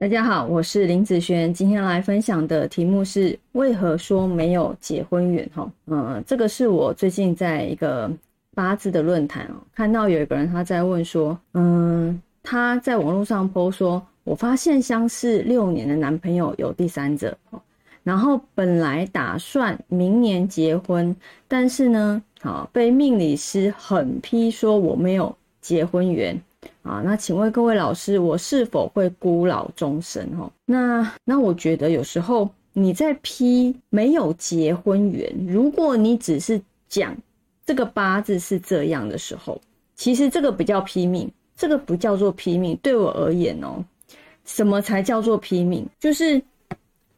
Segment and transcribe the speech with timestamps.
[0.00, 5.50] 大家好，我是林子璇，今天来分享的题目是为何说没有结婚缘？
[5.52, 8.08] 哈，嗯，这个是我最近在一个
[8.54, 17.36] 八字的论坛哦，看到有一个人他在问说，嗯，他在网络上 po 说，我发现相识六年的男朋友有第三者，
[18.04, 21.14] 然后本来打算明年结婚，
[21.48, 26.40] 但是呢，好被命理师狠批说我没有结婚缘。
[26.88, 30.26] 啊，那请问各位老师，我是否会孤老终生？
[30.38, 37.14] 哈，那那我觉得有时候你在批没有结婚缘，如果你只是讲
[37.66, 39.60] 这个八字是这样的时候，
[39.96, 42.74] 其实这个不叫批命，这个不叫做批命。
[42.82, 43.84] 对我而言哦，
[44.46, 45.86] 什么才叫做批命？
[46.00, 46.40] 就是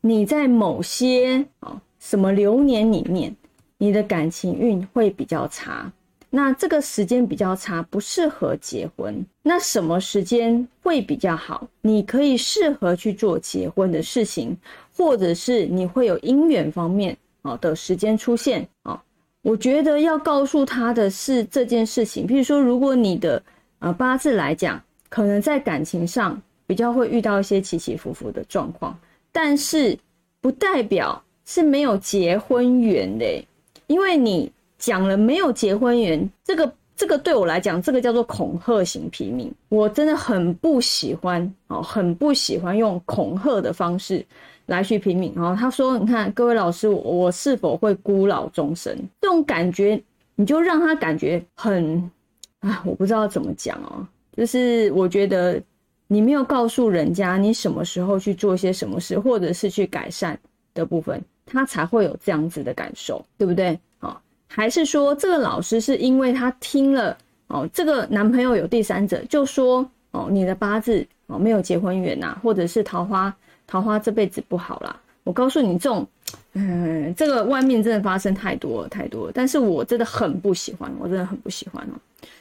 [0.00, 3.32] 你在某些啊什么流年里面，
[3.78, 5.92] 你的感情运会比较差。
[6.32, 9.26] 那这个时间比较差，不适合结婚。
[9.42, 11.66] 那什么时间会比较好？
[11.80, 14.56] 你可以适合去做结婚的事情，
[14.96, 19.02] 或者是你会有姻缘方面啊的时间出现啊。
[19.42, 22.28] 我觉得要告诉他的是这件事情。
[22.28, 23.42] 譬如说，如果你的
[23.80, 28.96] 呃八字来讲，可能在感情上比较会遇到一些起起伏伏的状况，
[29.32, 29.98] 但是
[30.40, 33.44] 不代表是没有结婚缘的，
[33.88, 34.52] 因为你。
[34.80, 44.24] 讲了没有结婚缘，这个这个对我来讲，这个叫做恐吓型批命，我真的很不喜欢哦，很不喜欢用恐吓的方式
[44.66, 45.32] 来去批命。
[45.36, 48.96] 然后他说：“你看，各位老师，我是否会孤老终生？
[49.20, 50.02] 这种感觉，
[50.34, 52.10] 你就让他感觉很
[52.60, 55.62] 啊，我不知道怎么讲哦，就是我觉得
[56.06, 60.38] 你没有告诉人家你什么时候去做一些什么事，或者是去改善
[60.72, 63.78] 的部分，他才会有这样子的感受，对不对？”
[64.52, 73.32] 还是说这个老师是因为他听了哦，这个男朋友有第三者，就说哦，你的八字哦没有结婚缘呐，或者是桃花
[73.68, 75.00] 桃花这辈子不好啦。
[75.22, 76.04] 我告诉你，这种
[76.54, 81.94] 嗯，这个外面真的发生太多了太多了，但是我真的很不喜欢，我真的很不喜欢哦。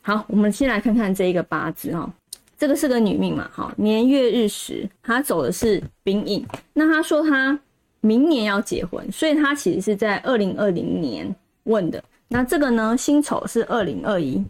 [0.00, 2.10] 好，我们先来看看这一个八字哈，
[2.56, 6.42] 这个是个女命嘛，哈，年月日时她走的是丙寅，
[6.72, 7.58] 那她说她
[8.00, 11.34] 明年要结婚，所以她其实是在二零二零年。
[11.64, 12.96] 问的那这个呢？
[12.96, 14.40] 辛丑是二零二一。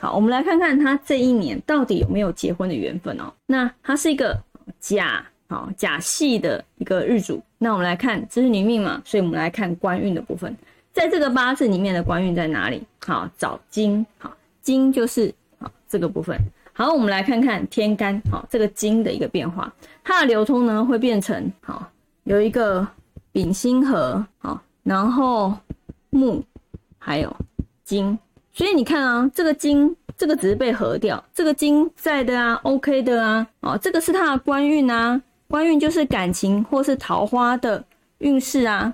[0.00, 3.32] 好，我们来看看他这一年到底有没有结婚的缘分哦。
[3.46, 4.38] 那他是一个
[4.80, 7.42] 甲，好甲系的一个日主。
[7.58, 10.54] 那我们来看，这是女命嘛，所以我们来看官运的部分。
[10.92, 12.82] 在这个八字里面的官运在哪里？
[13.06, 16.38] 好，找金，好金就是好这个部分。
[16.72, 19.70] 好，我们来看看天干，好这个金的一个变化，
[20.04, 21.90] 它的流通呢会变成好
[22.24, 22.86] 有一个
[23.32, 25.54] 丙辛合，好然后
[26.10, 26.42] 木。
[27.06, 27.36] 还有
[27.84, 28.18] 金，
[28.52, 37.84] 所以你看啊，这个金，这个只是被合掉，这个金在的啊，OK 的啊，哦，这个是他的官运啊，官运就是感情或是桃花的
[38.18, 38.92] 运势啊，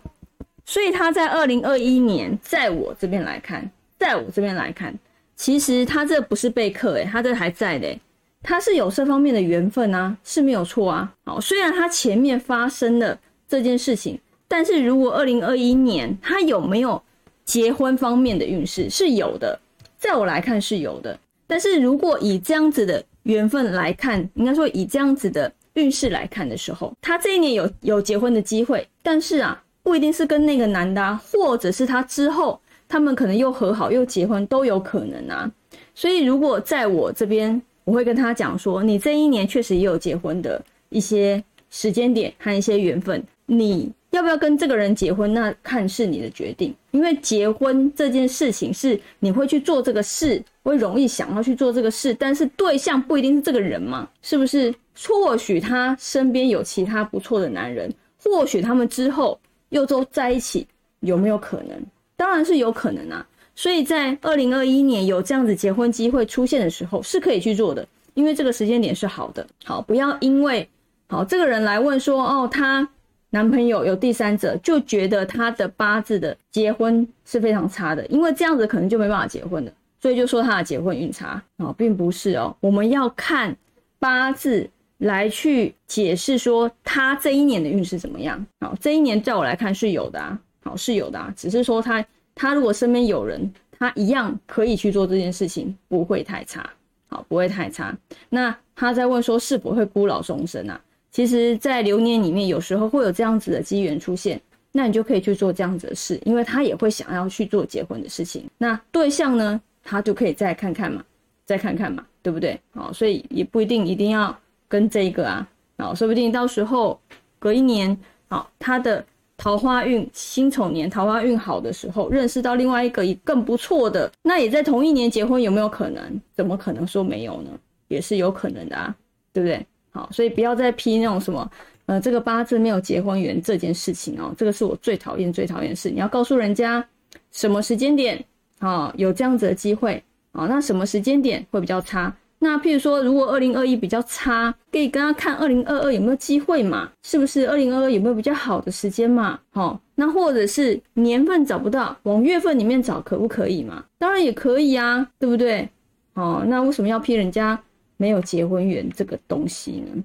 [0.66, 4.94] 所以他在二零二一年，在我这边来看，在我这边来看，
[5.34, 7.98] 其实他这不是被克诶，他这还在的，
[8.42, 13.18] 他是有这方面的缘分啊，是没有错啊，好，虽然他前面发生了
[13.48, 17.02] 这件事情，但是如果二零二一年他有没有？
[17.44, 19.58] 结婚方面的运势是有的，
[19.98, 21.18] 在我来看是有的。
[21.46, 32.58] 但是如果以这样子的缘分来看，应该说以这样子的运势来看的时候，他这一年有有结婚的机会，但是啊，不一定是跟那个男的，或者是他之后
[32.88, 35.50] 他们可能又和好又结婚都有可能啊。
[35.94, 43.92] 所以如果在我这边，我会跟他讲说，你这一年确实也有结婚的一些时间点和一些缘分，你。
[44.12, 45.32] 要不要跟这个人结婚？
[45.32, 54.72] 那看是你的决定，因为结婚这件事情是你会去做这个事，会容易想要去做这个事，但是对象不一定是这个人嘛，是不是？
[55.08, 57.90] 或许他身边有其他不错的男人，
[58.22, 59.40] 或许他们之后
[59.70, 60.66] 又都在一起，
[61.00, 61.82] 有没有可能？
[62.14, 63.26] 当然是有可能啊。
[63.56, 69.46] 所以在二零二一年有这样子结婚机会出现的时候，是可以去做的，因为这个时间点是好的。
[69.64, 70.68] 好，不要因为
[71.08, 72.86] 好这个人来问说，哦，他。
[73.34, 82.54] 男朋友有第三者，就觉得他的八字的结婚是非常差的，因为这样子可能就没办法结婚了，所以就说他的结婚运差啊，并不是哦。
[82.60, 83.56] 我们要看
[83.98, 84.68] 八字
[84.98, 88.44] 来去解释说他这一年的运势怎么样。
[88.60, 96.68] 好，这一年在我来看是有的啊，好是有的啊，只是说他他如果身边有人，他一样可以去做这件事情，不会太差，
[97.08, 97.96] 好不会太差。
[98.28, 100.78] 那他在问说是否会孤老终生啊？
[101.12, 104.40] 其实，在流年里面，有时候会有这样子的机缘出现，
[104.72, 108.48] 那你就可以去做这样子的事，因为他也会想要去做结婚的事情。
[108.56, 111.04] 那对象呢，他就可以再看看嘛，
[111.44, 112.58] 再看看嘛，对不对？
[112.72, 114.34] 哦，所以也不一定一定要
[114.68, 116.98] 跟这个啊，哦，说不定到时候
[117.38, 117.94] 隔一年，
[118.28, 119.04] 好，他的
[119.36, 126.18] 桃花运辛丑年桃花运好的时候，认识到另外一个更不错的，那也在同一年结婚，有没有可能？
[126.34, 127.50] 怎么可能说没有呢？
[127.88, 128.96] 也是有可能的啊，
[129.34, 129.66] 对不对？
[129.92, 131.50] 好，所以不要再批那种什么，
[131.86, 135.90] 呃，这个八字没有结婚缘这件事情哦，这个是我最讨厌、最讨厌的事。
[135.90, 136.84] 你要告诉人家
[137.30, 138.24] 什么时间点，
[138.58, 140.02] 啊，有这样子的机会，
[140.32, 142.14] 啊，那什么时间点会比较差？
[142.38, 146.90] 那譬如说，如果二零二一比较差，可以跟他看二零二二有没有机会嘛？
[147.04, 149.38] 是不是二零二二有没有比较好的时间嘛？
[149.52, 153.84] 好，那或者是年份找不到，往月份里面找可不可以嘛？
[153.96, 155.68] 当然也可以啊，对不对？
[156.14, 157.56] 哦，那为什么要批人家？
[158.02, 160.02] 没有结婚缘这个东西呢。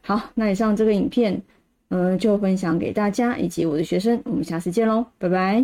[0.00, 1.42] 好，那以上这个影片，
[1.88, 5.58] 嗯，就分享给大家以及我的学生，我们下次见喽，拜拜。